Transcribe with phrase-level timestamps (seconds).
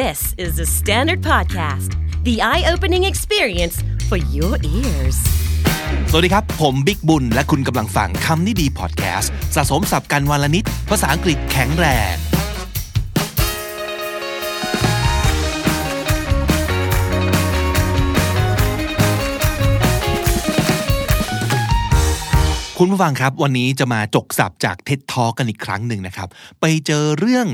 [0.00, 1.90] This is the Standard Podcast,
[2.24, 3.76] the eye opening experience
[4.08, 5.18] for your ears.
[6.10, 12.14] สวัสดีครับ ผมบิ๊กบุญ และคุณกำลังฟังคำนี้ดีพอดแคสต์สะสมสับกันวลนิด ภาษาอังกฤษแข็งแรง
[22.78, 26.28] คุณผู้ฟังครับ วันนี้จะมาจกสับจากเท็ดทอกันอีกครั้งหนึ่งนะครับ
[26.60, 27.48] ไปเจอเรื่อง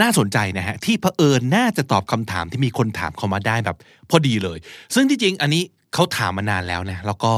[0.00, 3.76] น่าสนใจนะฮะที่เผอิญน่าจะตอบคำถามที่มีคนถามเข้ามาได้แบบ
[4.10, 4.58] พอดีเลย
[4.94, 5.62] ซึ่งที่จริงอันนี้
[5.94, 7.32] เขาถามมานานแล้วนะแล้วก็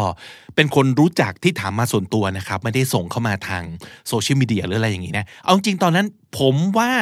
[0.57, 3.63] เป็นคนรู้จักที่ถามมาส่วนตัวนะครับ ไม่ได้ส่งเข้ามาทาง
[4.09, 6.07] โซเชียลมีเดียหรืออะไรอย่างนี้นะ เอาจริงตอนนั้น
[6.39, 6.93] ผมว่า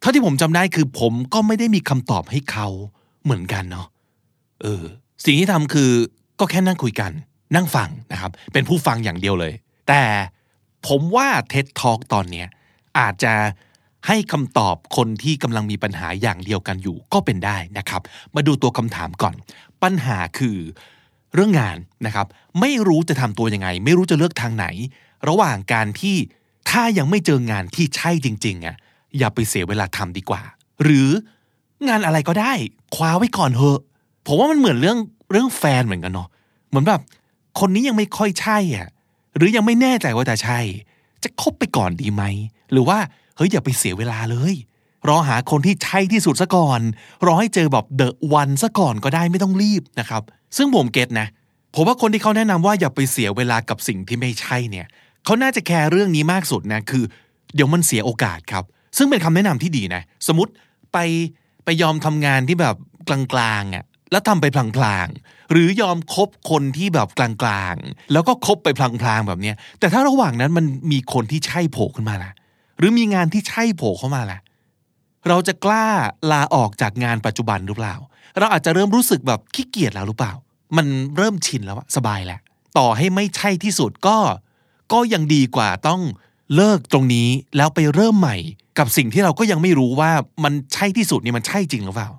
[0.00, 2.68] เท่าที่ผมจำได้คือผมก็ไม่ได้มีคำตอบให้เขา
[3.24, 3.86] เหมือนกันเนาะ
[4.62, 4.84] เออ
[5.24, 5.90] สิ่งที่ทำคือ
[6.40, 7.12] ก็แค่นั่งคุยกัน
[7.54, 9.52] นั่งฟังนะครับ เป็นผู้ฟังอย่างเดียวเลย
[9.88, 10.02] แต่
[10.86, 12.48] ผมว่าเท็ดทอ k ตอนเนี้ย
[12.98, 13.34] อาจจะ
[14.06, 18.02] ให้คำตอบคนที่กำลังมีปัญหาอย่างเดียวกันอยู่ก็เป็นได้นะครับ
[18.34, 19.34] มาดูตัวคำถามก่อน
[19.82, 20.58] ปัญหาคือ
[21.34, 22.26] เรื่องงานนะครับ
[22.60, 24.66] ไม่รู้จะทำตัวยังไง ไม่รู้จะเลือกทางไหน
[25.28, 26.16] ระหว่างการที่
[26.70, 28.76] ถ้ายังไม่เจองานที่ใช่จริงๆอะ
[29.18, 30.42] อย่าไปเสียเวลาทำดีกว่า
[30.82, 31.08] หรือ
[31.88, 32.52] งานอะไรก็ได้
[32.94, 33.80] คว้าไว้ก่อนเถอะ
[34.26, 34.98] ผมว่ามันเหมือนเรื่อง
[35.30, 36.28] เรื่องแฟนเหมือนกันเนาะ
[36.68, 37.00] เหมือนแบบ
[37.60, 38.88] คนนี้ยังไม่ค่อยใช่อะ
[39.36, 40.58] หรือยังไม่แน่ใจว่าจะใช่
[41.24, 42.22] จะคบไปก่อนดีไหม
[42.72, 42.98] หรือว่า
[43.36, 44.54] เฮ้ยอย่าไปเสียเวลาเลย
[45.08, 46.80] รอหาคนที่ใช่ที่สุดซะก่อน
[47.26, 50.22] รอให้เจอแบบเดอะวันซะก่อนก็ได้ไม่ต้องรีบนะครับ
[50.56, 51.26] ซึ่งผมเก็ตนะ
[51.74, 54.86] ผมว่าคนที่เขาแนะนำว่าอย่าไปเสียเวลากับสิ่งที่ไม่ใช่เนี่ย
[55.24, 57.04] เขาน่าจะแคร์เรื่องนี้มากสุดนะคือ
[57.54, 58.64] เดี๋ยวมันเสียโอกาสครับ
[58.96, 60.52] ซึ่งเป็นคำแนะนำที่ดีนะ สมมติ
[60.92, 60.98] ไป
[61.64, 62.76] ไปยอมทำงานที่แบบ
[63.08, 72.32] กลางๆอะแล้วทำไปพลางๆ หรือยอมคบคนที่แบบกลางๆ แล้วก็คบไปพลางๆแบบเนี้ยแต่ถ้าระหว่างนั้นมันมีคนที่ใช่โผล่ขึ้นมาล่ะ
[72.78, 74.40] หรือมีงานที่ใช่โผล่เข้ามาแหละ
[75.28, 75.86] เราจะกล้า
[76.32, 77.94] ลาออกจากงานปัจจุบันหรือเปล่า
[78.38, 80.32] เราอาจจะเริ่มรู้สึกแบบขี้เกียจแล้วหรือเปล่า
[80.76, 82.40] มันเริ่มชินแล้วอะสบายแหละ
[82.78, 84.16] ต่อให้ไม่ใช่ที่สุดก็
[84.92, 86.00] ก็ยังดีกว่าต้อง
[86.56, 88.36] เลิกตรงนี้แล้วไปเริ่มใหม่
[88.78, 90.10] กับสิ่งที่เราก็ยังไม่รู้ว่า
[90.44, 92.10] มันใช่ที่สุดนี่มันใช่จริงหรือเปล่า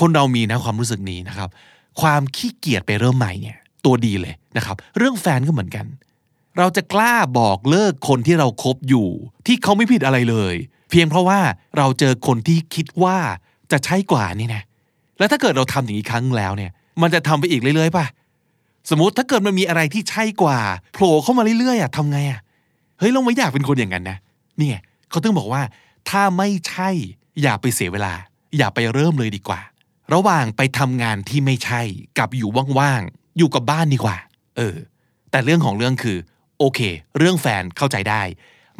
[0.00, 1.48] คนเรามีนะความรู้สึกนี้นะครับ
[2.00, 5.86] ความขี้เกียจไปเริ่มใหม่เนี่ย ตัวดีเลยนะครับ เรื่องแฟนก็เหมือนกัน
[6.58, 9.08] เราจะกล้าบอกเลิกคนที่เราครบอยู่
[9.46, 10.54] ที่เขาไม่ผิดอะไรเลย
[10.90, 11.40] เพียงเพราะว่า
[11.76, 13.16] เราเจอคนที่คิดว่า
[13.72, 14.62] จะใช่กว่านี่นะ
[15.18, 16.72] แล้วถ้าเกิดเราทำอย่างนี้ครั้งแล้วเนี่ย
[17.02, 18.06] มันจะทำไปอีกเรื่อยๆป่ะ
[18.90, 20.58] สมมติถ้าเกิดมันมีอะไรที่ใช่กว่า
[20.92, 22.40] โผล่เข้ามาเรื่อยๆอะทำไงอะ
[22.98, 24.18] เฮ้ยเราไม่อยากเป็นคนอย่างนั้นนะ
[24.58, 24.76] เนี่ไง
[25.10, 25.62] เขาถึงบอกว่า
[26.10, 26.88] ถ้าไม่ใช่
[27.42, 28.14] อย่าไปเสียเวลา
[28.56, 29.60] อย่าไปเริ่มเลยดีกว่า
[30.14, 31.80] ระหว่างไปทำงานที่ไม่ใช่
[32.18, 34.16] กับอยู่ว่างๆอยู่กับบ้านดีกว่า
[34.56, 34.76] เออ
[35.30, 36.18] แต่เรื่องของเรื่องคือ
[36.58, 36.80] โอเค
[37.18, 38.22] เรื่องแฟนเข้าใจได้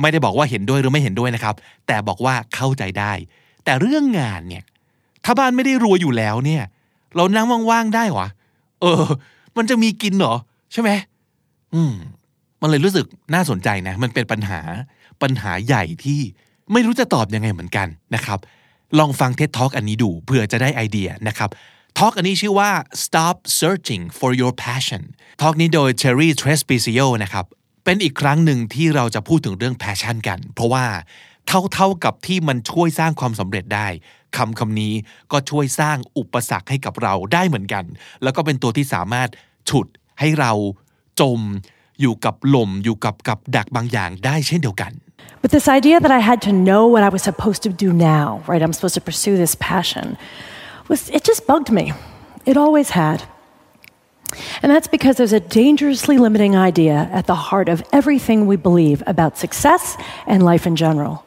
[0.01, 1.55] ไม่ได้บอกว่าเห็นด้วยหรือไม่เห็นด้วยนะครับ
[1.87, 3.13] แต่บอกว่าเข้าใจได้
[3.65, 4.65] แต่เรื่องงานเนี่ย
[5.25, 6.63] ถ้าบ้านไม่ได้รวยอยู่แล้วเนี่ย
[7.17, 8.27] เรานั่งว่างๆได้หรอ
[8.81, 9.05] เออ
[9.57, 10.35] มันจะมีกินเหรอ
[10.73, 10.91] ใช่ไหม
[11.75, 11.95] อืม
[12.61, 14.61] มันเลยรู้สึกน่าสนใจนะ มันเป็นปัญหา
[15.23, 16.21] ปัญหาใหญ่ที่
[16.73, 18.39] ไม่รู้จะตอบยังไงเหมือนกันนะครับ
[18.99, 21.51] ลองฟังเท็ดท Talk อันนี้ดูเพื่อจะได้ไอเดียนะครับ
[21.99, 22.71] ทอ l k อันนี้ชื่อว่า
[23.05, 25.03] stop searching for your passion
[25.41, 27.45] ทอ l k นี้โดย Cherry Trespicio นะครับ
[27.89, 30.87] เป็นอีกครั้งหนึ่งที่เราจะพูดถึงเรื่อง passion กัน เพราะว่า
[31.49, 33.89] เท่าๆกับที่มันช่วยสร้างความสำเร็จได้
[34.37, 34.95] คำคำนี้
[35.33, 37.85] ก็ช่วยสร้างอุปสรรคให้กับเราได้เหมือนกัน
[38.23, 39.29] แล้วก็เป็นตัวที่สามารถ
[39.71, 39.87] ฉุด
[40.21, 40.53] ให้เรา
[41.21, 41.41] จม
[42.01, 44.93] อยู่กับลมอยู่กับกับดักบางอย่างได้เช่นเดียวกัน
[45.43, 48.27] But this idea that I had to know what I was supposed to do now,
[48.51, 48.63] right?
[48.65, 50.07] I'm supposed to pursue this passion,
[50.91, 51.85] was it just bugged me.
[52.51, 53.19] It always had.
[54.63, 59.03] And that's because there's a dangerously limiting idea at the heart of everything we believe
[59.07, 61.25] about success and life in general.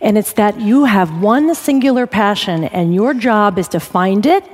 [0.00, 4.44] And it's that you have one singular passion, and your job is to find it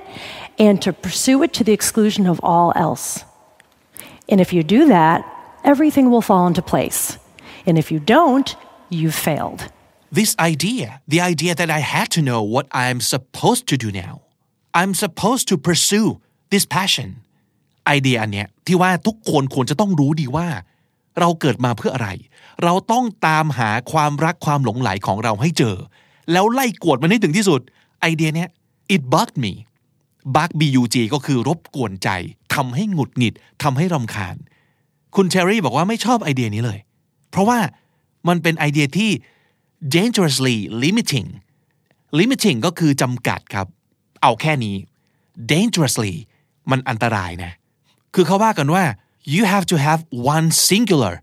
[0.58, 3.24] and to pursue it to the exclusion of all else.
[4.28, 5.24] And if you do that,
[5.64, 7.18] everything will fall into place.
[7.66, 8.56] And if you don't,
[8.88, 9.70] you've failed.
[10.12, 14.22] this idea the idea that I had to know what I'm supposed to do now
[14.72, 16.20] I'm supposed to pursue
[16.50, 17.16] this passion
[17.87, 20.49] ไอเดียอันเนี้ยที่ว่าทุกคนควรจะต้องรู้ดีว่า
[21.19, 22.09] เราเกิดมาเพื่ออะไร
[22.65, 25.77] เราต้องตามหาความรักความหลงไหลของเราให้เจอ
[26.33, 27.61] แล้วไล่กวดมันให้ถึงที่สุด
[28.00, 28.49] ไอเดียเนี้ย
[28.94, 29.53] it bugged me
[30.37, 32.09] bug b u g ก็คือรบกวนใจ
[32.55, 34.37] ทำให้หงุดหงิดทำให้รำคาญ
[35.15, 36.79] คุณเชอรี่บอกว่าไม่ชอบไอเดียนี้เลย
[37.31, 37.59] เพราะว่า
[38.29, 39.11] มันเป็นไอเดียที่
[39.94, 41.29] dangerously limiting
[42.19, 43.67] limiting ก็คือจำกัดครับ
[44.23, 44.77] เอาแค่นี้
[45.50, 46.15] dangerously
[46.71, 47.53] มันอันตรายนะ
[48.18, 48.84] คือเขาว่ากันว่า
[49.34, 50.00] you have to have
[50.34, 51.14] one singular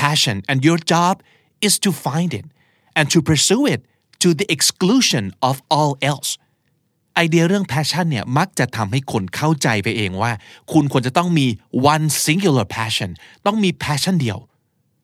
[0.00, 1.14] passion and your job
[1.66, 2.46] is to find it
[2.98, 3.80] and to pursue it
[4.22, 6.30] to the exclusion of all else
[7.14, 10.32] ไอเดียเรื่อง passion เนี่ยมักจะทำให้คนเข้าใจไปเองว่า
[10.72, 11.46] คุณควรจะต้องมี
[11.94, 13.10] one singular passion
[13.46, 14.38] ต้องมี passion เดียว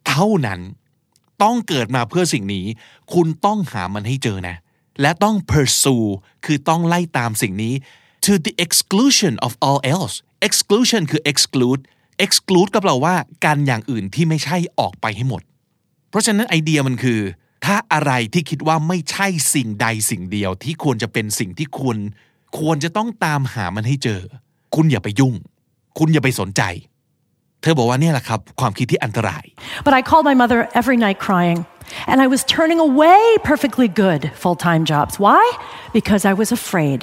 [0.08, 0.60] เท่านั้น
[1.42, 2.66] ต้องเกิดมาเพื่อสิ่งนี้
[3.14, 4.56] คุณต้องหามันให้เจอนะ
[5.00, 6.06] และต้อง pursue
[6.44, 7.74] คือต้องไล่ตามสิ่งนี้
[8.28, 10.16] to the exclusion of all else
[10.48, 11.82] exclusion คือ exclude
[12.24, 13.14] exclude ก็แปลว่า
[13.44, 15.42] การอย่างอื่นที่ไม่ใช่ออกไปให้หมด
[16.10, 17.20] เพราะฉะนั้นไอเดียมันคือ
[17.64, 21.98] ถ้าอะไรที่คิดว่าไม่ใช่สิ่งใดสิ่งเดียวที่ควรจะเป็นสิ่งที่คุณ
[22.58, 24.20] ควรจะต้องตามหามันให้เจอ
[24.74, 25.34] คุณอย่าไปยุ่ง
[25.98, 26.62] คุณอย่าไปสนใจ
[27.62, 29.44] เธอบอกว่าเนี่ยแหละครับ ความคิดที่อันตราย
[29.86, 31.58] But I called my mother every night crying,
[32.10, 33.22] and I was turning away
[33.52, 35.12] perfectly good full time jobs.
[35.26, 35.42] Why?
[35.98, 37.00] Because I was afraid.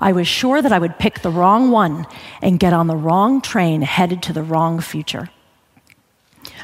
[0.00, 2.06] I was sure that I would pick the wrong one
[2.40, 5.28] and get on the wrong train headed to the wrong future.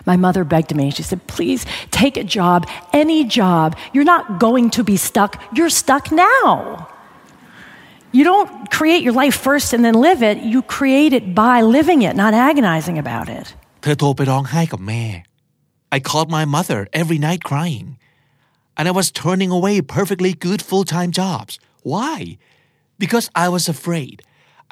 [0.07, 0.91] My mother begged me.
[0.91, 3.77] She said, Please take a job, any job.
[3.93, 5.43] You're not going to be stuck.
[5.55, 6.89] You're stuck now.
[8.13, 10.39] You don't create your life first and then live it.
[10.39, 13.55] You create it by living it, not agonizing about it.
[13.83, 15.05] เธอโทรไปร้องไห้กับแม่
[15.97, 17.87] I called my mother every night crying
[18.77, 21.53] and I was turning away perfectly good full-time jobs
[21.93, 22.17] why
[23.04, 24.16] Because I was afraid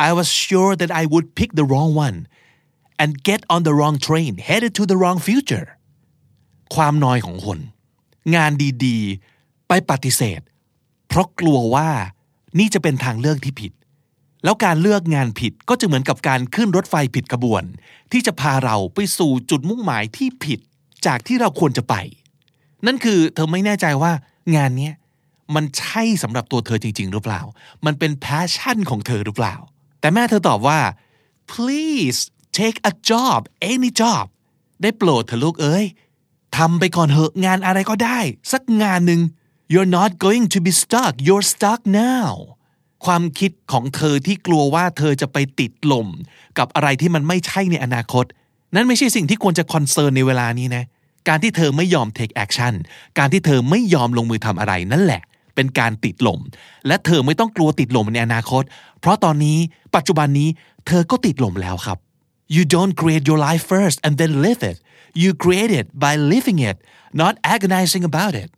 [0.08, 2.18] I was sure that I would pick the wrong one
[3.02, 5.68] and get on the wrong train headed to the wrong future
[6.76, 7.60] ความน้อยของคน
[8.36, 8.52] งาน
[8.86, 10.42] ดีๆ ไปปฏิเสธ
[11.08, 11.90] เพราะกลัวว่า
[12.60, 13.72] นี่จะเป็นทางเลือกที่ผิด
[14.44, 17.64] แล้วการเลือกงานผิดก็จะเหมือนกับการขึ้นรถไฟผิดขบวน
[18.12, 20.60] ที่จะพาเราไปสู่จุดมุ่งหมายที่ผิด
[21.06, 21.96] จากที่เราควรจะไป
[22.86, 24.12] นั่นคือเธอไม่แน่ใจว่า
[24.56, 24.92] งานนี้
[25.56, 27.42] มันใช่สำหรับตัวเธอจริง ๆ หรือเปล่า
[27.86, 29.56] มันเป็นแพชชั่นของเธอหรือเปล่า
[30.00, 30.80] แต่แม่เธอตอบว่า
[31.52, 32.20] please
[32.58, 33.40] take a job
[33.72, 34.26] any job
[34.82, 35.86] ได้โปรดเธอลูกเอ้ย
[36.58, 38.20] ทำไปก่อนเหอะงานอะไรก็ได้
[38.52, 39.22] สักงานหนึ่ง
[39.74, 42.30] you're not going to be stuck you're stuck now
[43.06, 46.08] ความคิดของเธอที่กลัวว่าเธอจะไปติดลม
[46.58, 48.26] กับอะไรที่มันไม่ใช่ในอนาคต
[48.76, 50.84] นั่นไม่ใช่สิ่งที่ควรจะคอนเซิร์นในเวลานี้นะ
[51.28, 52.74] การที่เธอไม่ยอม take action
[53.18, 55.22] การที่เธอไม่ยอมลงมือทำอะไรนั่นแหละ
[55.60, 56.40] เป็นการติดลม
[56.88, 58.64] และเธอไม่ต้องกลัวติดลมในอนาคต
[59.00, 59.58] เพราะตอนนี้
[59.96, 60.50] ปัจจุบันนี้
[60.88, 61.98] เธอก็ติดลมแล้วครับ
[62.56, 64.78] you don't create your life first and then live it
[65.22, 66.78] you create it by living it
[67.22, 68.50] not agonizing about it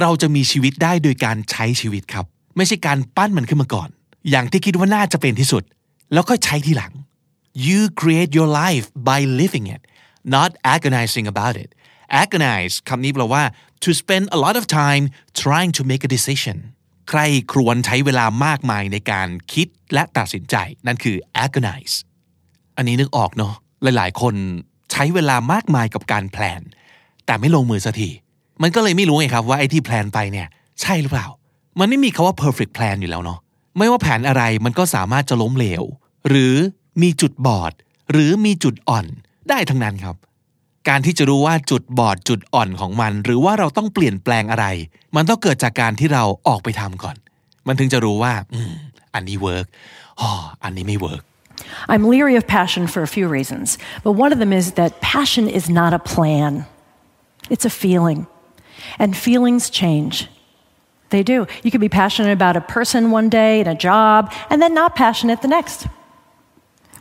[0.00, 2.24] เราจะมีชีวิตได้โดยการใช้ชีวิตครับ
[2.56, 3.88] ไม่ใช่การปั้นมันขึ้นมาก่อน
[4.30, 5.62] อย่างที่คิดว่าน่าจะเป็นที่สุด
[6.12, 6.92] แล้วก็ใช้ทีหลัง
[7.66, 9.82] you create your life by living it
[10.34, 11.70] not agonizing about it
[12.22, 13.44] agonize คำนี้แปลว่า
[13.84, 15.04] to spend a lot of time
[15.42, 16.56] trying to make a decision
[17.10, 17.20] ใคร
[17.52, 20.56] ครวญใช้เวลามากมายในการคิดและตัดสินใจ
[20.86, 21.94] นั่นคือ agonize
[22.76, 24.34] อันนี้นึกออกเนาะหลาย ๆ คน
[24.92, 26.62] ใช้เวลามากมายกับการแพลน
[27.26, 28.10] แต่ไม่ลงมือสักที
[28.62, 30.48] มันก็เลยไม่รู้ไงครับว่าไอ้ที่ plan ไปเนี่ย
[30.82, 31.26] ใช่หรือเปล่า
[31.78, 33.38] มันไม่มีคำว่า perfect plan อยู่แล้วเนาะ
[33.78, 35.84] ไม่ว่าแผนอะไรมันก็สามารถจะล้มเหลว
[36.28, 36.54] หรือ
[37.02, 37.72] มีจุดบอด
[38.12, 39.06] หรือมีจุดอ่อน
[39.48, 40.16] ได้ทั้งนั้นครับ
[40.88, 44.66] การที่จะรู้ว่าจุดบอดจุดอ่อนของมัน หรือว่าเราต้องเปลี่ยนแปลงอะไร
[45.16, 47.16] มันต้องเกิดจากการที่เราออกไปทำก่อน
[47.66, 48.72] มันถึงจะรู้ว่าอืม
[49.14, 49.66] อันนี้ work
[50.20, 50.30] อ๋อ
[50.64, 51.22] อันนี้ไม่ work
[51.92, 55.48] I'm leery of passion for a few reasons, but one of them is that passion
[55.48, 56.66] is not a plan.
[57.50, 58.26] It's a feeling.
[58.98, 60.28] And feelings change.
[61.10, 61.46] They do.
[61.62, 64.96] You can be passionate about a person one day and a job, and then not
[64.96, 65.86] passionate the next.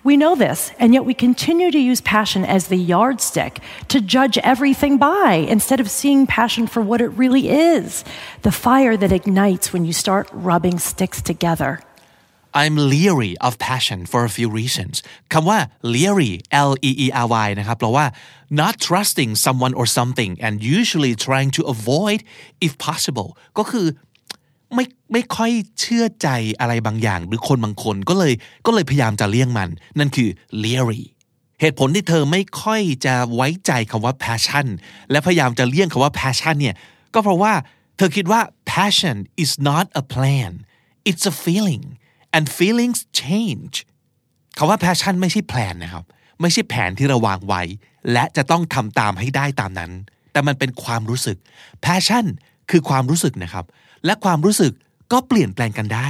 [0.05, 4.39] We know this, and yet we continue to use passion as the yardstick to judge
[4.39, 8.05] everything by instead of seeing passion for what it really is
[8.43, 11.81] the fire that ignites when you start rubbing sticks together.
[12.55, 14.95] I'm leery of passion for a few reasons
[15.33, 15.59] คำว่า
[15.95, 18.07] leery L E E R Y นะครับแปลว่า
[18.63, 22.19] not trusting someone or something and usually trying to avoid
[22.67, 23.29] if possible
[23.59, 23.87] ก็คือ
[24.76, 26.28] ไม่ไม่ค่อยเชื่อใจ
[26.60, 28.34] อะไรบางอย่าง หรือคนบางคนก็เลย
[28.66, 30.30] ก็เลยพยายามจะเลี่ยงมัน นั่นคือ
[30.64, 31.04] leery
[31.62, 34.68] เหตุผลที่เธอไม่ค่อยจะไว้ใจคำว่า passion
[35.12, 36.76] และพยายามจะเลี่ยงคำว่า passion เนี่ย
[37.14, 37.54] ก็เพราะว่า
[37.98, 38.42] เธอคิดว่า
[38.74, 40.52] passion is not a plan
[41.10, 41.84] it's a feeling
[42.36, 43.74] and feelings change
[44.58, 46.06] คาว่า passion ไม่ใช่แผนนะครับ
[46.42, 47.62] ไม่ใช่แผนที่เราวางไว้
[48.12, 49.92] และจะต้องทำตามให้ได้ตามนั้น
[50.32, 51.38] แต่มันเป็นความรู้สึก
[51.86, 52.26] passion
[52.72, 53.66] คือความรู้สึกนะครับ
[54.06, 54.74] และความรู้สึก
[55.12, 56.10] ก็เปลี่ยนแปลงกันได้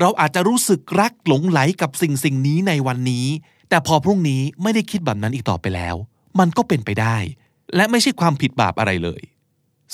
[0.00, 3.26] เราอาจจะรู้สึกรักหลงไหลกับสิ่งสิ่งนี้ในวันนี้
[3.68, 5.94] แต่พอพรุ่งนี้ไม่ได้คิดแบบนั้นอีกต่อไปแล้ว
[6.38, 7.16] มันก็เป็นไปได้
[7.76, 9.22] และไม่ใช่ความผิดบาปอะไรเลย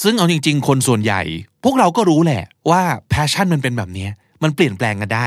[0.02, 1.22] ซึ่งเอาจริง ๆ คนส่วนใหญ่
[1.64, 4.08] พวกเราก็รู้แหละว่า passion มันเป็นแบบนี้
[4.42, 5.26] มันเปลี่ยนแปลงกันได้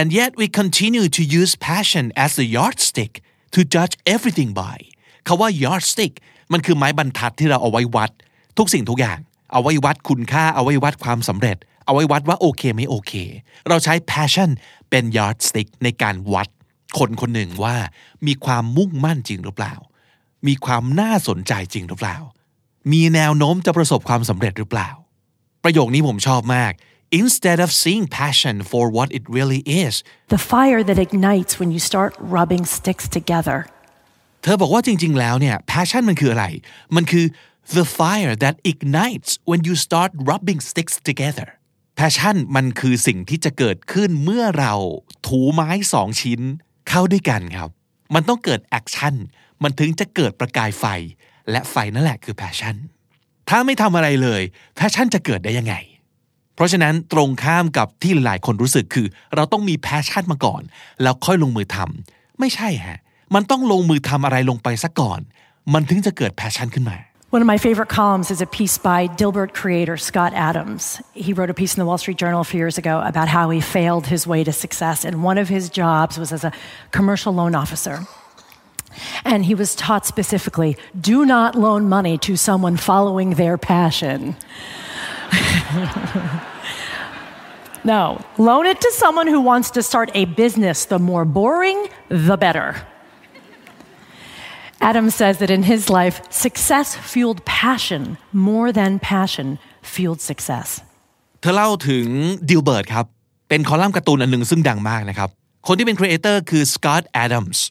[0.00, 3.12] and yet we continue to use passion as a yardstick
[3.54, 4.78] to judge everything by
[5.26, 6.12] คาว่า yardstick
[6.52, 8.10] มันคือไม้บรรทัดที่เราเอาไว้วัด
[8.58, 9.18] ทุกสิ่งทุกอย่าง
[9.52, 13.12] เอาไว้วัดคุณค่าเอาไว้วัดความสำเร็จ เอาไว้วัดว่าโอเคไม่โอเค
[13.68, 14.50] เราใช้ passion
[14.90, 16.48] เป็น yardstick ในการวัด
[16.98, 17.76] คนคนหนึ่งว่า
[18.26, 19.74] มีความมุ่งมั่นจริงหรือเปล่า
[20.46, 22.16] มีความน่าสนใจจริงหรือเปล่า
[22.92, 24.90] มีแนวโน้มจะประสบความสำเร็จหรือเปล่า
[25.64, 26.72] ประโยคนี้ผมชอบมาก
[27.20, 29.94] instead of seeing passion for what it really is
[30.36, 33.58] The fire that ignites when you start rubbing sticks together.
[34.42, 36.46] เธอบอกว่าจริง ๆ แล้วเนี่ย passion มันคืออะไร
[36.96, 37.24] มันคือ
[37.76, 41.48] the fire that ignites when you start rubbing sticks together
[42.00, 44.74] passion มันคือสิ่งที่จะเกิดขึ้นเมื่อเรา
[45.26, 46.40] ถูไม้สองชิ้น
[46.88, 47.70] เข้าด้วยกันครับ
[48.14, 49.14] มันต้องเกิด action
[49.62, 50.84] มันถึงจะเกิดประกายไฟ
[51.50, 52.76] และไฟนั่นแหละคือ passion
[53.48, 54.42] ถ้าไม่ทำอะไรเลย
[54.78, 55.74] passion จะเกิดได้ยังไง
[56.54, 60.62] เพราะฉะนั้นตรงข้ามกับที่หลายคนรู้สึกคือ เราต้องมี passion มาก่อน
[61.02, 62.98] แล้วค่อยลงมือทำไม่ใช่ฮะ
[63.34, 65.20] มันต้องลงมือทำอะไรลงไปซะก่อน
[65.74, 66.96] มันถึงจะเกิด passion ขึ้นมา
[67.30, 71.00] One of my favorite columns is a piece by Dilbert creator Scott Adams.
[71.14, 73.50] He wrote a piece in the Wall Street Journal a few years ago about how
[73.50, 76.52] he failed his way to success, and one of his jobs was as a
[76.90, 78.00] commercial loan officer.
[79.24, 84.34] And he was taught specifically do not loan money to someone following their passion.
[87.84, 90.86] no, loan it to someone who wants to start a business.
[90.86, 92.84] The more boring, the better.
[94.82, 100.68] Adam says that in his life, success fueled passion more than passion fueled success.
[101.40, 102.06] เธอเล่าถึง
[102.48, 103.06] ดิลเบิร์ตครับ
[103.48, 105.28] เป็นคอลัมน์การ์ตูนอันหนึ่งซึ่งดังมากนะครับ
[105.66, 107.64] คนที่เป็น creator คือสกอตต์แอดัมส์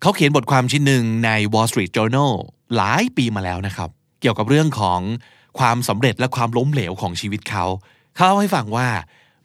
[0.00, 2.32] เขาเขียนบทความชิ้นหนึ่งใน Wall Street Journal
[2.76, 3.88] หลายปีมาแล้วนะครับ
[4.20, 5.00] เกี่ยวกับเรื่องของ
[5.58, 7.64] ความสำเร็จและความล้มเหลวของชีวิตเขา
[8.14, 8.88] เขาเล่าให้ฟังว่า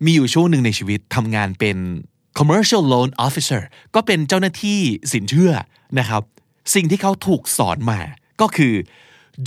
[0.06, 1.78] มีอยู่ช่วงหนึ่งในชีวิตทำงานเป็น
[2.40, 3.62] commercial loan officer
[3.96, 4.80] ก็เป็นเจ้าหน้าที่
[5.14, 5.52] สินเชื่อ
[6.00, 6.24] นะครับ
[6.74, 8.00] สิ่งที่เขาถูกสอนมา
[8.42, 8.74] ก็คือ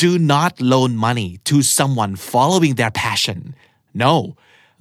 [0.02, 3.38] do not loan money to someone following their passion
[4.04, 4.14] no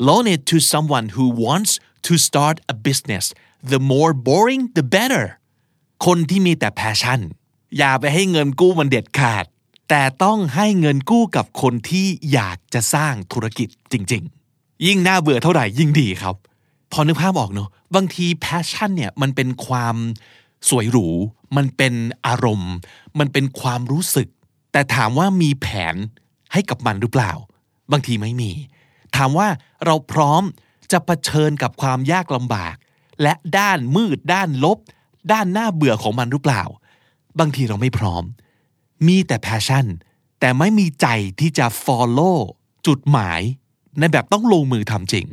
[0.08, 1.72] loan it to someone who wants
[2.08, 3.26] to start a business
[3.72, 5.26] the more boring the better
[6.06, 7.20] คนที่มีแต่ passion
[7.78, 9.46] อย่าไปให้เงินกู้มันเด็ดขาด
[9.90, 16.36] แต่ต้องให้เงินกู้กับคนที่อยากจะสร้างธุรกิจจริง ๆ ยิ่งน่าเบื่อเท่าไหร่ยิ่งดีครับ
[16.92, 19.96] พอนึกภาพออกเนอะบางที passion เนี่ยมันเป็นความ
[20.70, 21.08] สวยหรู
[21.56, 21.94] มันเป็น
[22.28, 22.74] อารมณ์
[23.20, 24.28] มันเป็นความรู้สึก
[24.72, 25.96] แต่ถามว่ามีแผน
[26.54, 27.32] ให้กับมันหรือเปล่า
[27.92, 28.52] บางทีไม่มี
[29.16, 29.48] ถามว่า
[29.86, 30.44] เราพร้อม
[30.92, 32.76] จะะเผชิญกับความยากลำบาก
[33.22, 34.78] และด้านมืด ด้านลบ
[35.32, 36.64] ด้านหน้าเบื่อของมันหรือเปล่า
[37.40, 38.24] บางทีเราไม่พร้อม
[39.08, 39.86] มีแต่ passion
[40.40, 41.08] แต่ไม่มีใจ
[41.40, 42.38] ที่จะ follow
[42.88, 43.42] จุดหมาย
[44.00, 45.28] ในแบบต้องลงมือทำจริง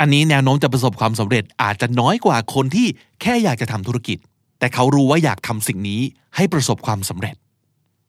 [0.00, 2.86] อันนี้แนวโน้มจะประสบความสำเร็จอาจจะน้อยกว่าคนที่
[3.20, 4.18] แค่อยากจะทำธุรกิจ
[4.60, 6.00] แต่เขารู้ว่าอยากทำสิ่งนี้
[6.36, 7.36] ให้ประสบความสำเร็จ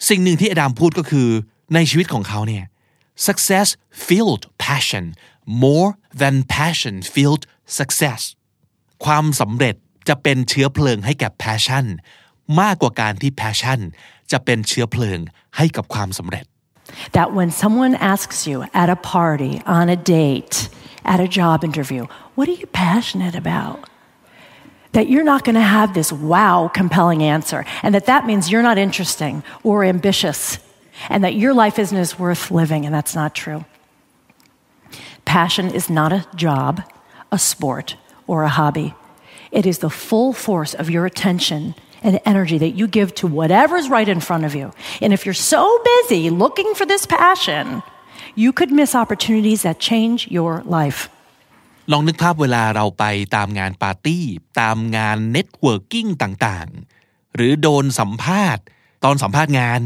[0.10, 1.28] สิ่งหนึ่งที่อดัมพูดก็คือ
[1.74, 2.66] ในชีวิตของเขาเนี่ย
[3.28, 3.68] success
[4.08, 5.06] filled passion
[5.64, 5.90] more
[6.22, 7.44] than passion filled
[7.80, 8.22] success
[9.06, 9.76] ความสำเร็จ
[10.10, 11.86] จะเป็นเชื้อเพลิงให้แกับ passion
[12.62, 13.80] มากกว่าการที่ passion
[14.32, 15.20] จะเป็นเชื้อเพลิง
[15.58, 16.46] ให้กับความสำเร็จ
[17.18, 20.56] That when someone asks you at a party, on a date,
[21.14, 22.04] at a job interview,
[22.36, 23.78] what are you passionate about?
[24.94, 28.62] That you're not going to have this wow compelling answer, and that that means you're
[28.62, 30.60] not interesting or ambitious,
[31.10, 33.66] and that your life isn't as worth living, and that's not true.
[35.24, 36.84] Passion is not a job,
[37.32, 37.96] a sport,
[38.28, 38.94] or a hobby.
[39.52, 43.90] It is the full force of your attention and energy that you give to whatever's
[43.90, 44.74] right in front of you.
[45.02, 47.84] And if you're so busy looking for this passion,
[48.36, 51.10] you could miss opportunities that change your life.
[51.92, 53.04] ลองนึกภาพเวลาเราไป
[53.36, 54.26] ตามงานปาร์ตี้
[54.60, 58.64] ตามงาน networking ต่างๆ หรือโดนสัมภาษณ์
[59.04, 59.82] ตอนสัมภาษณ์งาน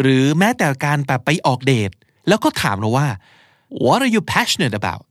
[0.00, 1.90] หรือแม้แต่การแบบไปออกเดท
[2.28, 3.08] แล้วก็ถามเราว่า
[3.84, 5.02] what are you passionate about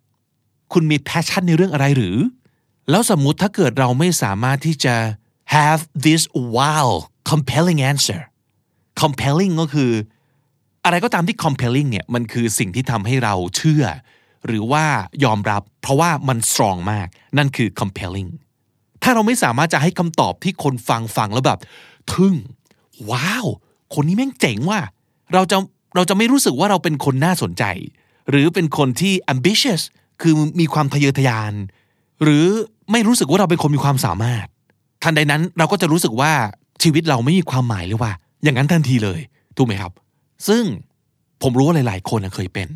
[0.73, 2.17] คุณมี passion ในเรื่องอะไรหรือ
[2.89, 4.95] แล้วสมมุติถ้าเกิดเราไม่สามารถที่จะ
[5.55, 6.23] have this
[6.57, 6.87] wow
[7.29, 8.21] compelling answer
[9.01, 9.91] compelling ก็คือ
[10.85, 13.83] อะไรก็ตามที่ compelling เนี่ยมันคือสิ่งที่ทำให้เราเชื่อ
[14.47, 14.85] หรือว่า
[15.23, 17.07] ยอมรับ เพราะว่ามัน strong มาก
[17.37, 18.31] นั่นคือ compelling
[19.03, 21.59] ถ้าเราไม่สามารถจะให้คำตอบที่คนฟังฟังแล้วแบบ
[22.13, 22.35] ทึ่ง
[23.09, 23.45] ว้าว
[23.93, 24.81] คนนี้แม่งเจ๋งว่ะ
[25.33, 25.57] เราจะ
[25.95, 27.63] เราจะไม่รู้สึกว่าเราเป็นคนน่าสนใจ
[28.29, 29.81] หรือเป็นคนที่ ambitious
[30.21, 31.53] คือมีความทะเยอทะยาน
[32.23, 32.45] หรือ
[32.91, 34.45] ไม่รู้สึกว่าเราเป็นคนมีความสามารถ
[35.03, 36.31] ทันใดนั้นเราก็จะรู้สึกว่า
[36.83, 38.11] ชีวิตเราไม่มีความหมายเลยว่า
[38.43, 39.19] อย่างนั้นทันทีเลย
[39.57, 39.91] ถูกไหมครับ
[40.47, 40.63] ซึ่ง
[41.41, 42.69] ผมรู้ว่าหลาย ๆ คนเคยเป็น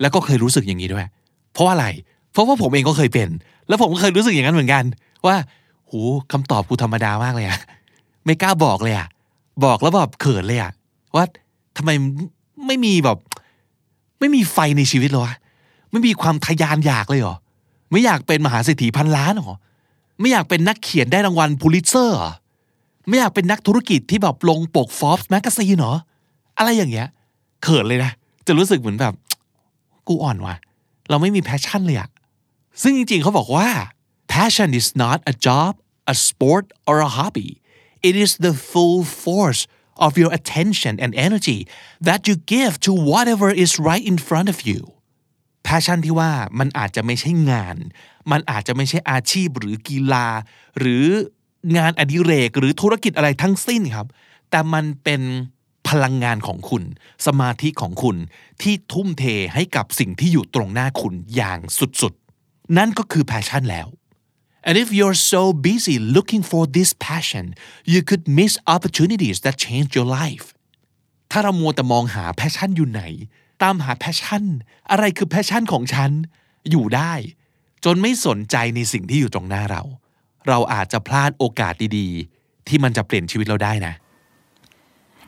[0.00, 1.06] แล้วก็เคยรู้สึกอย่างนี้ด้วย
[1.52, 1.86] เพราะว่าอะไร
[2.32, 3.28] เพราะว่าผมเองก็เคยเป็น
[3.68, 4.84] แล้วผมก็เคยรู้สึกอย่างนั้นเหมือนกัน
[5.26, 5.36] ว่า
[5.86, 5.92] โห
[6.32, 7.58] คำตอบกูธรรมดามากเลยอะ
[8.24, 9.08] ไม่กล้าบอกเลยอะ
[9.64, 10.72] บอกแล้วแบบเขินเลยอะ
[11.16, 11.24] ว่า
[11.76, 11.90] ทำไม
[12.66, 13.18] ไม่มีแบบ
[14.20, 15.34] ไม่มีไฟในชีวิตเลยวะ
[15.90, 17.36] ไม่มีความทะยานอยากเลยเหรอ
[17.90, 19.56] ไม่อยากเป็นมหาเศรษฐีพันล้านหรอ
[20.20, 22.32] ไม่อยากเป็นนักเขียนได้รางวัลพูลิเซอร์หรอ
[23.08, 25.94] ไม่อยากเป็นนักธุรกิจที่แบบลงปกฟอ b ส์แมกกาซีนหรอ
[26.58, 27.08] อะไรอย่างเงี้ย
[27.62, 28.10] เขินเลยนะ
[28.46, 29.14] จะรู้สึกเหมือนแบบ
[30.08, 30.56] กูอ่อนว่ะ
[31.08, 32.10] เราไม่มี passion เลยอะ
[32.82, 33.68] ซึ่งจริงๆเขาบอกว่า
[34.34, 35.72] passion is not a job
[36.12, 37.50] a sport or a hobby
[38.08, 39.62] it is the full force
[40.06, 41.58] of your attention and energy
[42.08, 44.80] that you give to whatever is right in front of you
[45.68, 47.76] passion ที่ว่ามันอาจจะไม่ใช่งาน
[48.30, 50.26] มันอาจจะไม่ใช่อาชีพหรือกีฬา
[50.78, 51.06] หรือ
[51.76, 54.06] งานอดิเรกหรือธุรกิจอะไรทั้งสิ้นครับ
[54.50, 55.20] แต่มันเป็น
[55.90, 56.84] พลังงานของคุณ
[57.26, 58.16] สมาธิของคุณ
[58.62, 63.88] ที่ทุ่มเทให้กับสิ่งที่อยู่ตรงหน้าคุณอย่างสุดๆ นั่นก็คือ passion แล้ว
[64.66, 67.46] And if you're so busy looking for this passion
[67.92, 70.46] you could miss opportunities that change your life
[71.30, 73.02] ถ้าเรามัวแต่มองหา passion อยู่ไหน
[73.62, 74.44] ตามหา passion
[74.90, 76.10] อะไรคือ passion ของฉัน
[76.70, 77.12] อยู่ได้
[77.84, 79.82] จนไม่สนใจในสิ่งที่อยู่ตรงหน้าเรา
[80.48, 83.94] เราอาจจะพลาดโอกาสดีๆ ที่มันจะเปลี่ยนชีวิตเราได้นะ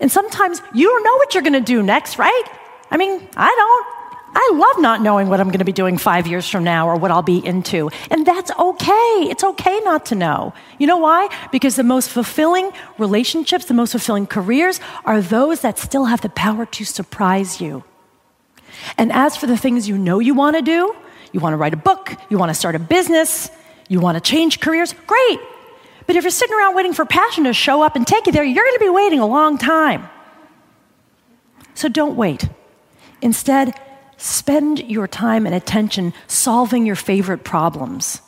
[0.00, 2.44] And sometimes you don't know what you're going to do next, right?
[2.90, 4.02] I mean, I don't.
[4.34, 6.96] I love not knowing what I'm going to be doing five years from now or
[6.96, 7.90] what I'll be into.
[8.10, 9.28] And that's okay.
[9.28, 10.54] It's okay not to know.
[10.78, 11.28] You know why?
[11.52, 16.30] Because the most fulfilling relationships, the most fulfilling careers are those that still have the
[16.30, 17.84] power to surprise you.
[18.96, 20.96] And as for the things you know you want to do,
[21.32, 23.50] you want to write a book, you want to start a business,
[23.88, 25.40] you want to change careers, great.
[26.12, 28.44] But if you're sitting around waiting for passion to show up and take you there,
[28.44, 30.10] you're going to be waiting a long time.
[31.72, 32.50] So don't wait.
[33.22, 33.72] Instead,
[34.18, 38.20] spend your time and attention solving your favorite problems.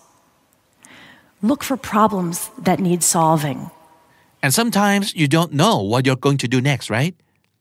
[1.43, 3.71] Look for problems that need solving.
[4.43, 7.15] And sometimes you don't know what you're going to do next, right?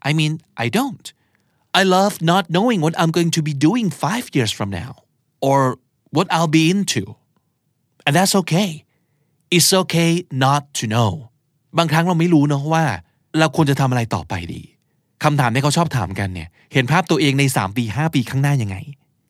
[0.04, 1.12] I mean, I don't.
[1.74, 5.04] I love not knowing what I'm going to be doing five years from now
[5.42, 5.80] or
[6.12, 7.18] what I'll be into.
[8.08, 8.86] And that's okay.
[9.56, 10.14] It's okay
[10.46, 11.12] not to know
[11.78, 12.84] บางครั้งเราไม่รู้เนอะว่า
[13.40, 14.62] เราควรจะทำอะไรต่อไปดี
[15.24, 18.78] คำถามที่เขาชอบถามกันเนี่ย เห็นภาพตัวเองใน 3 ปี 5 ปีข้างหน้ายังไง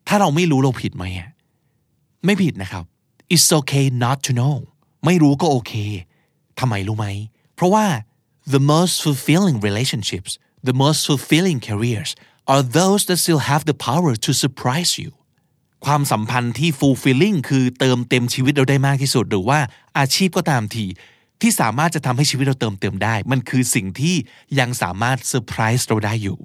[0.08, 1.30] ถ้าเราไม่รู้เราผิดไหมอะ
[2.26, 2.84] ไม่ผิดนะครับ
[3.34, 4.56] It's okay not to know
[5.06, 5.74] ไม่รู้ก็โอเค
[6.60, 7.08] ทำไมรู้ไหม
[7.56, 7.86] เพราะว่า
[8.56, 10.32] the most fulfilling relationships
[10.70, 12.12] the most fulfilling careers
[12.54, 15.10] are those that still have the power to surprise you
[15.86, 19.60] ความสัมพันธ์ที่ fulfilling คือเติมเต็มชีวิตเราได้มากที่สุด หรือว่า
[19.98, 20.86] อาชีพก็ตามที
[21.42, 24.16] ที่สามารถจะทำให้ชีวิตเราเติมเต็มได้ มันคือสิ่งที่
[24.60, 26.40] ยังสามารถเซอร์ไพรส์เราได้อยู่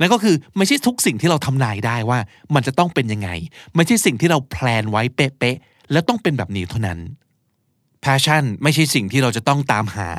[0.00, 2.18] นั่นก็คือไม่ใช่ทุกสิ่งที่เราทำนายได้ว่า
[2.54, 3.28] มันจะต้องเป็นยังไง
[3.74, 6.98] ไม่ใช่สิ่งที่เราแพลนไว้เป๊ะๆแล้วต้องเป็นแบบนี้เท่านั้น
[8.04, 10.10] passion ไม่ใช่สิ่งที่เราจะต้องตามหา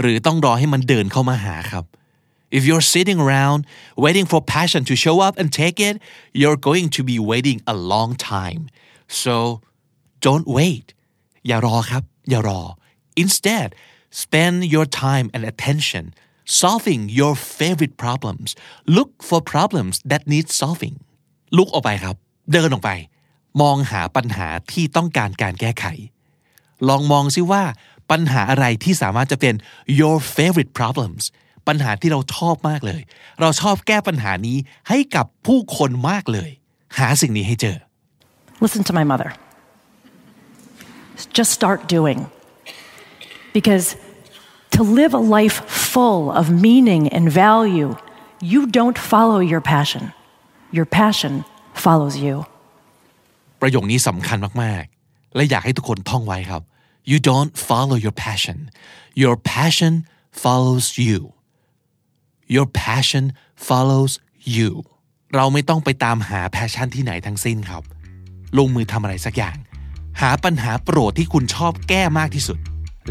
[0.00, 1.84] หรือต้องรอให้มันเดินเข้ามาหาครับ
[2.57, 3.59] If you're sitting around
[4.05, 5.95] waiting for passion to show up and take it,
[6.39, 8.61] you're going to be waiting a long time.
[9.07, 9.35] So
[10.27, 10.87] don't wait.
[11.47, 12.61] อย่ารอครับ อย่ารอ
[13.23, 13.69] Instead,
[14.23, 16.03] spend your time and attention
[16.61, 18.49] solving your favorite problems.
[18.97, 20.95] Look for problems that need solving.
[21.57, 22.15] ลุกออกไปครับ
[22.51, 22.91] เดินออกไป
[23.61, 25.85] มองหาปัญหาที่ต้องการการแก้ไข
[26.87, 27.63] ลองมองซิว่า
[28.11, 29.55] ปัญหาอะไรที่สามารถจะเป็น
[29.99, 31.23] your favorite problems
[31.68, 33.00] ปัญหาที่เราชอบมากเลย
[33.40, 34.56] เราชอบแก้ปัญหานี้
[34.88, 36.50] ให้กับผู้คนมากเลย
[36.98, 37.76] หาสิ่งนี้ให้เจอ
[38.64, 39.30] Listen to my mother.
[41.38, 42.18] Just start doing.
[43.56, 43.86] Because
[44.76, 45.56] to live a life
[45.92, 47.90] full of meaning and value,
[48.52, 50.12] you don't follow your passion.
[50.76, 51.32] Your passion
[51.84, 52.34] follows you.
[53.60, 56.62] ประโยคนี้สำคัญมาก ๆ และอยากให้ทุกคนท่องไว้ครับ
[57.10, 58.58] you don't follow your passion
[59.22, 59.92] your passion
[60.42, 61.18] follows you
[62.54, 63.24] your passion
[63.68, 64.12] follows
[64.56, 64.70] you
[65.34, 67.82] เราไม่ต้องไปตามหา passion ที่ไหนทั้งสิ้นครับ
[68.58, 69.56] ลงมือทำอะไรสักอย่าง
[70.20, 72.58] หาปัญหาโปรดที่คุณชอบแก้มากที่สุด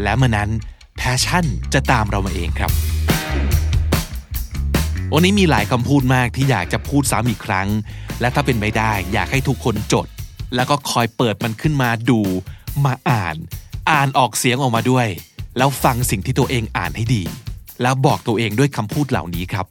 [0.02, 0.50] และเมื่อนั้น
[0.96, 2.70] passion จะตามเรามาเองครับ
[5.14, 7.68] วันนี้มีหลายคำพูดมากที่อยากจะพูดซ้ำอีกครั้ง
[8.20, 10.06] และถ้าเป็นไปได้อยากให้ทุกคนจด
[10.54, 12.20] แล้วก็คอยเปิดมันขึ้นมาดู
[12.84, 13.36] มาอ่าน
[13.90, 15.06] อ่านออกเสียงออกมาด้วย
[15.58, 17.22] แล้วฟังสิ่งที่ตัวเองอ่านให้ดี
[17.82, 19.66] แล้วบอกตัวเองด้วยคำพูดเหล่านี้ครับ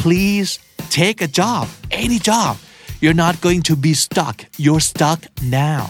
[0.00, 0.50] please
[0.98, 1.64] take a job
[2.02, 2.52] any job
[3.02, 5.20] you're not going to be stuck you're stuck
[5.62, 5.84] now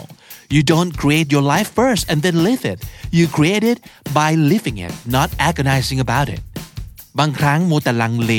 [0.55, 2.79] you don't create your life first and then live it
[3.17, 3.79] you create it
[4.19, 6.43] by living it not agonizing about it
[7.19, 8.33] บางครั้งมัวแต่ลังเล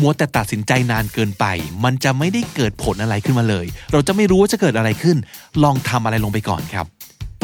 [0.00, 1.44] มัวแต่ตัดสินใจนานเกินไป
[1.84, 5.16] มันจะไม่ได้เกิดผลอะไรขึ้นมาเลย เราจะไม่รู้ว่าจะเกิดอะไรขึ้น
[5.62, 6.86] ลองทำอะไรลงไปก่อนครับ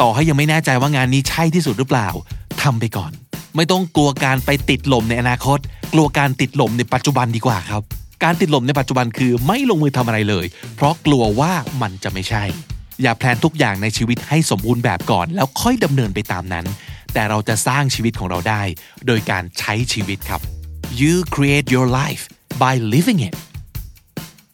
[0.01, 2.09] ต่อให้ยังไม่แน่ใจว่างานนี้ใช่ที่สุดหรือเปล่า
[2.61, 3.11] ทำไปก่อน
[3.55, 5.59] ไม่ต้องกลัวการไปติดลมในอนาคต
[5.93, 7.81] กลัวการติดลมในปัจจุบันดีกว่าครับ
[8.23, 12.43] การติดลมในปัจจุบันคือไม่ลงมือทำอะไรเลย เพราะกลัวว่ามันจะไม่ใช่
[13.01, 16.65] อย่าแพลนทุกอย่างในชีวิตให้สมบูรณ์แบบก่อน แล้วค่อยดำเนินไปตามนั้น
[17.13, 18.61] แต่เราจะสร้างชีวิตของเราได้
[19.07, 20.41] โดยการใช้ชีวิตครับ
[21.01, 22.23] you create your life
[22.63, 23.35] by living it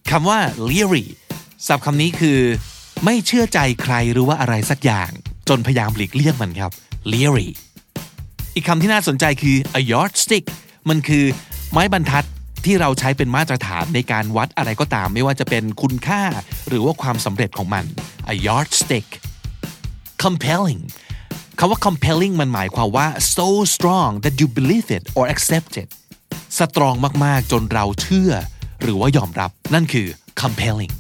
[0.10, 1.06] คำว่า leery
[1.68, 2.40] ศัพท์คำนี้คือ
[3.06, 5.10] ไม่เชื่อใจใครหรือว่าอะไรสักอย่าง
[5.50, 6.72] จนพยายามหลีกเลี่ยงมันครับ
[7.12, 7.50] leery
[8.58, 10.46] อีกคำที่น่าสนใจคือ a yardstick
[10.90, 11.26] มันคือ
[11.72, 12.26] ไม้บรรทัด
[12.66, 16.24] ที่เราใช้เป็นมาตรฐานในการวัดอะไรก็ตาม ไม่ว่าจะเป็นคุณค่า
[16.68, 17.86] หรือว่าความสำเร็จของมัน
[18.34, 19.08] a yardstick
[20.24, 20.82] compelling
[21.60, 25.90] คำว่า compelling มันหมายความว่า so strong that you believe it or accept it
[26.58, 28.32] สตรองมากๆ จนเราเชื่อ
[28.82, 30.08] หรือว่ายอมรับ นั่นคือ
[30.42, 30.94] compelling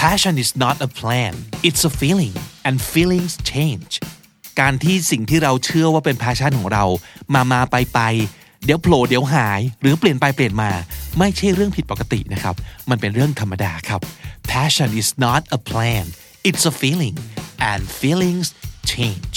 [0.00, 1.34] passion is not a plan
[1.68, 2.34] it's a feeling
[2.66, 3.92] and feelings change
[4.60, 6.84] การที่สิ่งที่เราเชื่อว่าเป็น passion ของเรา
[7.34, 8.00] มามาไปไป
[8.64, 10.70] เดี๋ยวโผล่เดี๋ยวหาย หรือเปลี่ยนไปเปลี่ยนมา
[11.18, 12.54] ไม่ใช่เรื่องผิดปกตินะครับ
[12.90, 14.00] มันเป็นเรื่องธรรมดาครับ
[14.52, 16.06] passion is not a plan
[16.48, 17.16] it's a feeling
[17.70, 18.46] and feelings
[18.92, 19.34] change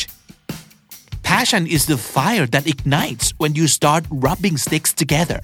[1.29, 5.41] passion is the fire that ignites when you start rubbing sticks together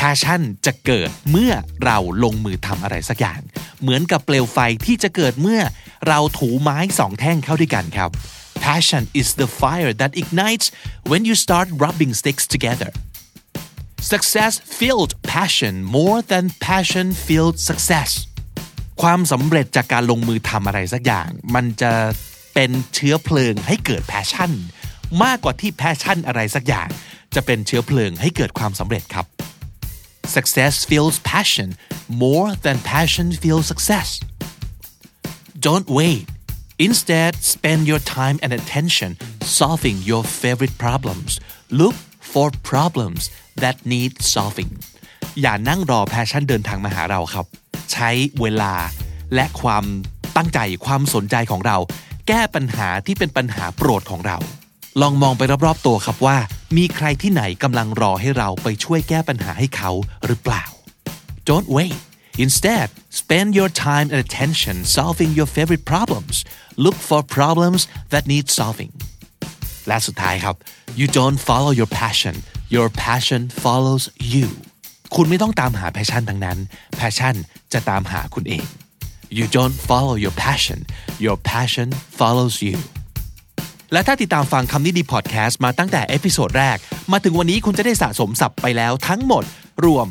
[0.00, 1.52] passion จะเกิดเมื่อ
[1.84, 3.40] เราลงมือทำอะไรสักอย่าง
[3.80, 5.60] เหมือนกับเปลวไฟที่จะเกิดเมื่อ
[6.08, 8.10] เราถูไม้สองแท่งเข้าด้วยกันครับ
[8.70, 10.66] passion is the fire that ignites
[11.10, 12.90] when you start rubbing sticks together
[14.12, 18.10] success filled passion more than passion filled success
[19.02, 21.92] ความสำเร็จจากการลงมือทำอะไรสักอย่าง มันจะ
[22.54, 24.52] เป็นเชื้อเพลิงให้เกิด passion
[25.22, 26.88] มากกว่าที่ passion อะไรสักอย่าง
[27.34, 29.26] จะเป็นเชื้อเพลิงให้เกิดความสำเร็จครับ
[30.36, 31.68] success feels passion
[32.24, 34.08] more than passion feels success
[35.66, 36.24] don't wait
[36.86, 39.10] instead spend your time and attention
[39.58, 41.32] solving your favorite problems
[41.80, 41.96] look
[42.32, 43.22] for problems
[43.62, 44.72] that need solving
[45.40, 47.46] อย่านั่งรอแพชชั่นเดินทางมาหาเราครับ
[47.92, 48.74] ใช้เวลา
[49.34, 49.84] และความ
[50.36, 51.76] ตั้งใจความสนใจของเรา
[52.28, 54.38] แก้ปัญหาที่เป็นปัญหาโปรดของเรา
[55.00, 56.36] ลองมองไปรอบๆตัวครับว่า
[56.76, 59.90] มีใครที่ไหนกำลังรอให้เราไปช่วยแก้ปัญหาให้เขา
[60.26, 60.64] หรือเปล่า
[61.48, 61.96] Don't wait
[62.46, 62.88] Instead
[63.20, 66.36] spend your time and attention solving your favorite problems
[66.84, 67.80] look for problems
[68.12, 68.92] that need solving
[69.88, 70.56] และสุดท้ายครับ
[71.00, 72.34] you don't follow your passion
[72.74, 74.48] your passion follows you
[75.16, 76.58] คุณไม่ต้องตามหา passion ทั้งนั้น
[77.00, 77.34] passion
[77.72, 78.64] จะตามหาคุณเอง
[79.38, 80.78] you don't follow your passion
[81.24, 82.78] your passion follows you
[83.92, 86.76] และถ้าติดตามฟังคำนี้ดีพอดแคสต์มาตั้งแต่ episode แรก
[87.12, 89.44] มาถึงวันนี้คุณจะได้สะสมศัพท์ไปแล้วทั้งหมด
[89.86, 90.06] รวม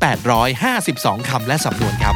[0.00, 2.14] 2,852 คำและสำนวนครับ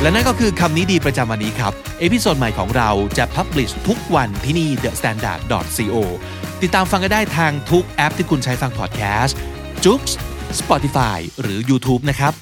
[0.00, 5.40] และนั่นก็คือคำนี้ดีประจำวันนี้ครับ episode ใหม่ของเราจะ publish ทุกวันที่นี่ The Standard
[5.76, 5.96] Co
[6.62, 9.36] ติดตามฟังกันได้ทางทุกแอปที่คุณใช้ฟังพอดแคสต์
[9.84, 10.00] JOOX
[10.60, 12.32] Spotify หรือ YouTube นะครับ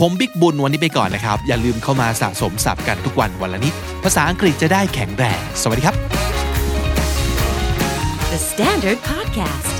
[0.00, 5.96] ผมบิ๊กบุญวันนี้ไปก่อนนะครับ อย่าลืมเข้ามาสะสมศัพท์กันทุกวันวันละนิด ภาษาอังกฤษจะได้แข็งแรง สวัสดีครับ
[8.32, 9.79] The Standard Podcast,